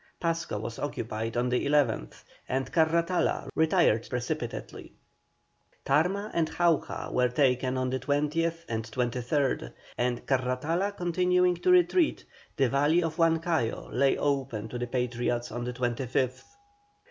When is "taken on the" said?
7.29-7.99